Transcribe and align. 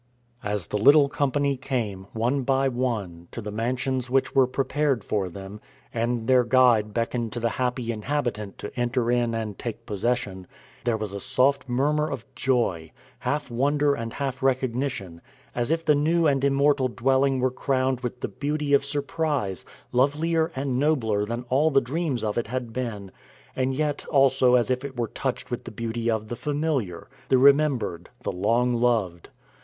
As 0.43 0.65
the 0.65 0.79
little 0.79 1.07
company 1.09 1.55
came, 1.55 2.07
one 2.13 2.41
by 2.41 2.67
one, 2.67 3.27
to 3.31 3.39
the 3.39 3.51
mansions 3.51 4.09
which 4.09 4.33
were 4.33 4.47
prepared 4.47 5.03
for 5.03 5.29
them, 5.29 5.61
and 5.93 6.25
their 6.25 6.43
Guide 6.43 6.91
beckoned 6.91 7.31
to 7.33 7.39
the 7.39 7.49
happy 7.51 7.91
inhabitant 7.91 8.57
to 8.57 8.75
enter 8.75 9.11
in 9.11 9.35
and 9.35 9.59
take 9.59 9.85
possession, 9.85 10.47
there 10.85 10.97
was 10.97 11.13
a 11.13 11.19
soft 11.19 11.69
murmur 11.69 12.09
of 12.09 12.25
joy, 12.33 12.91
half 13.19 13.51
wonder 13.51 13.93
and 13.93 14.13
half 14.13 14.41
recognition; 14.41 15.21
as 15.53 15.69
if 15.69 15.85
the 15.85 15.93
new 15.93 16.25
and 16.25 16.43
immortal 16.43 16.87
dwelling 16.87 17.39
were 17.39 17.51
crowned 17.51 17.99
with 18.01 18.21
the 18.21 18.27
beauty 18.27 18.73
of 18.73 18.83
surprise, 18.83 19.65
lovelier 19.91 20.51
and 20.55 20.79
nobler 20.79 21.27
than 21.27 21.45
all 21.49 21.69
the 21.69 21.79
dreams 21.79 22.23
of 22.23 22.39
it 22.39 22.47
had 22.47 22.73
been; 22.73 23.11
and 23.55 23.75
yet 23.75 24.03
also 24.07 24.55
as 24.55 24.71
if 24.71 24.83
it 24.83 24.97
were 24.97 25.09
touched 25.09 25.51
with 25.51 25.63
the 25.65 25.69
beauty 25.71 26.09
of 26.09 26.27
the 26.27 26.35
familiar, 26.35 27.07
the 27.29 27.37
remembered, 27.37 28.09
the 28.23 28.31
long 28.31 28.73
loved. 28.73 29.29